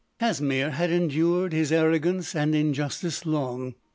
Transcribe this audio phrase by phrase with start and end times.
[0.19, 3.75] Casimir had endured his arrogance and injustice long.